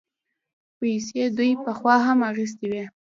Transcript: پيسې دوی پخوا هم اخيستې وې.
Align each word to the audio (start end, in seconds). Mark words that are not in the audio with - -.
پيسې 0.77 1.23
دوی 1.37 1.51
پخوا 1.63 1.95
هم 2.07 2.19
اخيستې 2.29 2.65
وې. 2.71 2.83